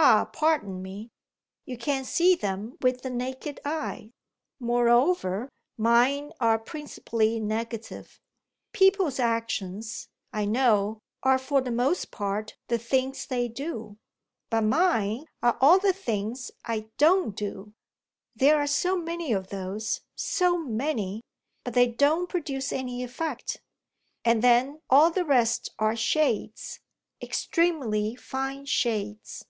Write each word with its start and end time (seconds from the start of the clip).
"Ah 0.00 0.26
pardon 0.32 0.80
me. 0.80 1.10
You 1.66 1.76
can't 1.76 2.06
see 2.06 2.34
them 2.36 2.76
with 2.80 3.02
the 3.02 3.10
naked 3.10 3.58
eye. 3.64 4.12
Moreover, 4.60 5.48
mine 5.76 6.32
are 6.40 6.58
principally 6.58 7.40
negative. 7.40 8.20
People's 8.72 9.18
actions, 9.18 10.08
I 10.32 10.44
know, 10.44 11.00
are 11.24 11.38
for 11.38 11.60
the 11.60 11.72
most 11.72 12.10
part 12.10 12.56
the 12.68 12.78
things 12.78 13.26
they 13.26 13.48
do 13.48 13.98
but 14.50 14.62
mine 14.62 15.24
are 15.42 15.58
all 15.60 15.78
the 15.78 15.92
things 15.92 16.52
I 16.64 16.88
don't 16.96 17.34
do. 17.34 17.74
There 18.36 18.56
are 18.56 18.66
so 18.68 18.96
many 18.96 19.32
of 19.32 19.48
those, 19.48 20.00
so 20.14 20.56
many, 20.58 21.22
but 21.64 21.74
they 21.74 21.88
don't 21.88 22.28
produce 22.30 22.72
any 22.72 23.02
effect. 23.02 23.60
And 24.24 24.42
then 24.42 24.80
all 24.88 25.10
the 25.10 25.24
rest 25.24 25.70
are 25.78 25.96
shades 25.96 26.78
extremely 27.20 28.14
fine 28.14 28.64
shades." 28.64 29.44